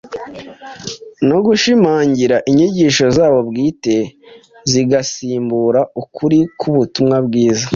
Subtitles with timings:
[1.27, 3.95] no gushimangira inyigisho zabo bwite
[4.71, 7.65] zigasimbura ukuri k’ubutumwa bwiza.